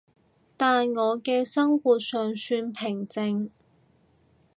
[0.57, 3.51] 但我嘅生活尚算平靜